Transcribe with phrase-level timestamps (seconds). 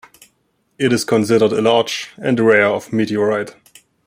[0.79, 3.53] It is considered a large and a rare of meteorite.